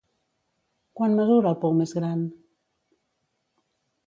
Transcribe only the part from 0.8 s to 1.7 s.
Quant mesura el